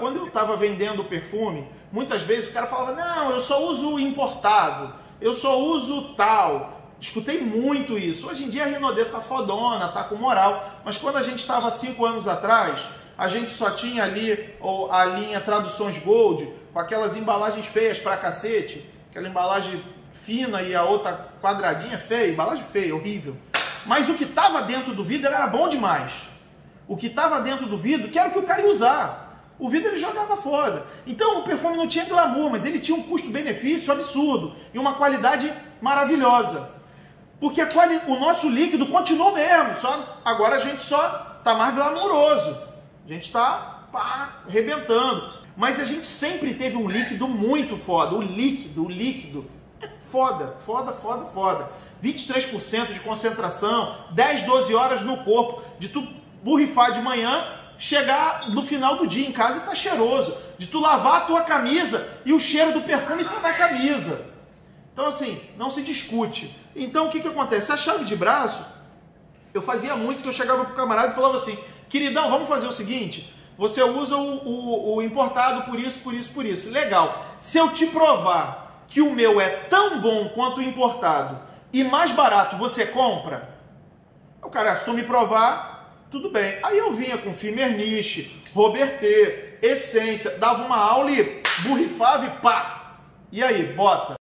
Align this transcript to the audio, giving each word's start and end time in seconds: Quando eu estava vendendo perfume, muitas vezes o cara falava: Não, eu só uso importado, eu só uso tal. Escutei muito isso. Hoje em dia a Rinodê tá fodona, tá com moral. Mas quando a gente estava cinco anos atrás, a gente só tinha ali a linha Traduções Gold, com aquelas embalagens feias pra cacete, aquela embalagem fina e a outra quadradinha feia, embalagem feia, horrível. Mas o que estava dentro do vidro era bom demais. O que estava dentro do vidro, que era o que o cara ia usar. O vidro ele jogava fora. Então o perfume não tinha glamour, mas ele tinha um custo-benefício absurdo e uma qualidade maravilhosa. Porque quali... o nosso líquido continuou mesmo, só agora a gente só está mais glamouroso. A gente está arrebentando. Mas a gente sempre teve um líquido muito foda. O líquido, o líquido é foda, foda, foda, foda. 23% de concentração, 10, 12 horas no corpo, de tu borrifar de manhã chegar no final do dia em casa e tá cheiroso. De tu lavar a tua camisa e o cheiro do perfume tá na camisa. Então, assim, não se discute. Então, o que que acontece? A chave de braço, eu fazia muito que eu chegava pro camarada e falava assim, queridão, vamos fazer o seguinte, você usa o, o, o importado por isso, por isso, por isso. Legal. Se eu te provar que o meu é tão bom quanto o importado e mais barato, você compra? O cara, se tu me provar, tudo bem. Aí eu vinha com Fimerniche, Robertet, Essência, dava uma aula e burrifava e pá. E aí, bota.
Quando 0.00 0.16
eu 0.16 0.26
estava 0.26 0.56
vendendo 0.56 1.04
perfume, 1.04 1.68
muitas 1.92 2.22
vezes 2.22 2.48
o 2.48 2.52
cara 2.52 2.66
falava: 2.66 2.92
Não, 2.92 3.30
eu 3.32 3.42
só 3.42 3.62
uso 3.62 3.98
importado, 4.00 4.94
eu 5.20 5.34
só 5.34 5.60
uso 5.60 6.14
tal. 6.14 6.80
Escutei 6.98 7.42
muito 7.42 7.98
isso. 7.98 8.26
Hoje 8.26 8.44
em 8.44 8.48
dia 8.48 8.64
a 8.64 8.66
Rinodê 8.68 9.04
tá 9.04 9.20
fodona, 9.20 9.88
tá 9.88 10.02
com 10.04 10.14
moral. 10.14 10.80
Mas 10.82 10.96
quando 10.96 11.18
a 11.18 11.22
gente 11.22 11.40
estava 11.40 11.70
cinco 11.70 12.06
anos 12.06 12.26
atrás, 12.26 12.80
a 13.18 13.28
gente 13.28 13.50
só 13.50 13.70
tinha 13.70 14.04
ali 14.04 14.56
a 14.90 15.04
linha 15.04 15.40
Traduções 15.42 15.98
Gold, 15.98 16.50
com 16.72 16.78
aquelas 16.78 17.14
embalagens 17.14 17.66
feias 17.66 17.98
pra 17.98 18.16
cacete, 18.16 18.88
aquela 19.10 19.28
embalagem 19.28 19.84
fina 20.14 20.62
e 20.62 20.74
a 20.74 20.84
outra 20.84 21.32
quadradinha 21.42 21.98
feia, 21.98 22.32
embalagem 22.32 22.64
feia, 22.64 22.94
horrível. 22.94 23.36
Mas 23.84 24.08
o 24.08 24.14
que 24.14 24.24
estava 24.24 24.62
dentro 24.62 24.94
do 24.94 25.04
vidro 25.04 25.28
era 25.28 25.46
bom 25.48 25.68
demais. 25.68 26.12
O 26.88 26.96
que 26.96 27.08
estava 27.08 27.40
dentro 27.40 27.66
do 27.66 27.76
vidro, 27.76 28.08
que 28.08 28.18
era 28.18 28.30
o 28.30 28.32
que 28.32 28.38
o 28.38 28.44
cara 28.44 28.62
ia 28.62 28.70
usar. 28.70 29.31
O 29.62 29.68
vidro 29.68 29.90
ele 29.90 29.98
jogava 29.98 30.36
fora. 30.36 30.84
Então 31.06 31.38
o 31.38 31.44
perfume 31.44 31.76
não 31.76 31.86
tinha 31.86 32.04
glamour, 32.04 32.50
mas 32.50 32.66
ele 32.66 32.80
tinha 32.80 32.98
um 32.98 33.02
custo-benefício 33.04 33.92
absurdo 33.92 34.56
e 34.74 34.78
uma 34.78 34.94
qualidade 34.94 35.54
maravilhosa. 35.80 36.68
Porque 37.38 37.64
quali... 37.66 38.00
o 38.08 38.18
nosso 38.18 38.48
líquido 38.48 38.88
continuou 38.88 39.32
mesmo, 39.32 39.80
só 39.80 40.20
agora 40.24 40.56
a 40.56 40.58
gente 40.58 40.82
só 40.82 41.36
está 41.38 41.54
mais 41.54 41.76
glamouroso. 41.76 42.58
A 43.06 43.08
gente 43.08 43.26
está 43.26 43.86
arrebentando. 43.94 45.32
Mas 45.56 45.78
a 45.78 45.84
gente 45.84 46.06
sempre 46.06 46.54
teve 46.54 46.76
um 46.76 46.88
líquido 46.88 47.28
muito 47.28 47.76
foda. 47.76 48.16
O 48.16 48.20
líquido, 48.20 48.86
o 48.86 48.90
líquido 48.90 49.48
é 49.80 49.88
foda, 50.02 50.56
foda, 50.66 50.92
foda, 50.92 51.26
foda. 51.26 51.70
23% 52.02 52.94
de 52.94 52.98
concentração, 52.98 53.96
10, 54.10 54.42
12 54.42 54.74
horas 54.74 55.02
no 55.02 55.18
corpo, 55.18 55.62
de 55.78 55.88
tu 55.88 56.04
borrifar 56.42 56.90
de 56.90 57.00
manhã 57.00 57.61
chegar 57.82 58.48
no 58.48 58.62
final 58.62 58.96
do 58.96 59.08
dia 59.08 59.26
em 59.26 59.32
casa 59.32 59.58
e 59.58 59.62
tá 59.62 59.74
cheiroso. 59.74 60.36
De 60.56 60.68
tu 60.68 60.80
lavar 60.80 61.16
a 61.16 61.20
tua 61.22 61.42
camisa 61.42 62.20
e 62.24 62.32
o 62.32 62.38
cheiro 62.38 62.72
do 62.72 62.82
perfume 62.82 63.24
tá 63.24 63.40
na 63.40 63.52
camisa. 63.52 64.24
Então, 64.92 65.06
assim, 65.06 65.40
não 65.58 65.68
se 65.68 65.82
discute. 65.82 66.56
Então, 66.76 67.08
o 67.08 67.10
que 67.10 67.20
que 67.20 67.26
acontece? 67.26 67.72
A 67.72 67.76
chave 67.76 68.04
de 68.04 68.14
braço, 68.14 68.64
eu 69.52 69.60
fazia 69.60 69.96
muito 69.96 70.22
que 70.22 70.28
eu 70.28 70.32
chegava 70.32 70.64
pro 70.64 70.76
camarada 70.76 71.10
e 71.10 71.14
falava 71.16 71.38
assim, 71.38 71.58
queridão, 71.88 72.30
vamos 72.30 72.48
fazer 72.48 72.68
o 72.68 72.72
seguinte, 72.72 73.34
você 73.58 73.82
usa 73.82 74.16
o, 74.16 74.36
o, 74.46 74.94
o 74.94 75.02
importado 75.02 75.68
por 75.68 75.80
isso, 75.80 75.98
por 75.98 76.14
isso, 76.14 76.32
por 76.32 76.46
isso. 76.46 76.70
Legal. 76.70 77.26
Se 77.40 77.58
eu 77.58 77.72
te 77.72 77.86
provar 77.86 78.84
que 78.86 79.00
o 79.00 79.12
meu 79.12 79.40
é 79.40 79.48
tão 79.48 80.00
bom 80.00 80.28
quanto 80.28 80.58
o 80.58 80.62
importado 80.62 81.40
e 81.72 81.82
mais 81.82 82.12
barato, 82.12 82.56
você 82.56 82.86
compra? 82.86 83.58
O 84.40 84.48
cara, 84.48 84.76
se 84.76 84.84
tu 84.84 84.92
me 84.92 85.02
provar, 85.02 85.71
tudo 86.12 86.30
bem. 86.30 86.58
Aí 86.62 86.76
eu 86.76 86.92
vinha 86.92 87.16
com 87.16 87.34
Fimerniche, 87.34 88.42
Robertet, 88.52 89.58
Essência, 89.62 90.36
dava 90.38 90.64
uma 90.64 90.76
aula 90.76 91.10
e 91.10 91.42
burrifava 91.60 92.26
e 92.26 92.30
pá. 92.42 92.98
E 93.32 93.42
aí, 93.42 93.72
bota. 93.72 94.21